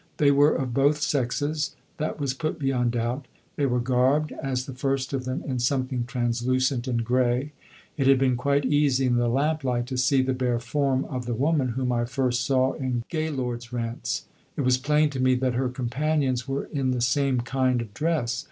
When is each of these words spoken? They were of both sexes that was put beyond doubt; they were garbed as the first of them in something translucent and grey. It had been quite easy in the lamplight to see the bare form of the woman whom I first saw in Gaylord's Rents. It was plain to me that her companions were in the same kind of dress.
They 0.17 0.31
were 0.31 0.55
of 0.55 0.73
both 0.73 0.99
sexes 0.99 1.75
that 1.97 2.19
was 2.19 2.33
put 2.33 2.57
beyond 2.57 2.93
doubt; 2.93 3.27
they 3.55 3.67
were 3.67 3.79
garbed 3.79 4.31
as 4.41 4.65
the 4.65 4.73
first 4.73 5.13
of 5.13 5.25
them 5.25 5.43
in 5.45 5.59
something 5.59 6.05
translucent 6.05 6.87
and 6.87 7.05
grey. 7.05 7.51
It 7.97 8.07
had 8.07 8.17
been 8.17 8.35
quite 8.35 8.65
easy 8.65 9.05
in 9.05 9.17
the 9.17 9.27
lamplight 9.27 9.85
to 9.85 9.99
see 9.99 10.23
the 10.23 10.33
bare 10.33 10.57
form 10.57 11.05
of 11.05 11.27
the 11.27 11.35
woman 11.35 11.73
whom 11.73 11.91
I 11.91 12.05
first 12.05 12.43
saw 12.45 12.73
in 12.73 13.03
Gaylord's 13.09 13.71
Rents. 13.71 14.25
It 14.57 14.61
was 14.61 14.79
plain 14.79 15.11
to 15.11 15.19
me 15.19 15.35
that 15.35 15.53
her 15.53 15.69
companions 15.69 16.47
were 16.47 16.63
in 16.63 16.89
the 16.89 17.01
same 17.01 17.41
kind 17.41 17.79
of 17.79 17.93
dress. 17.93 18.39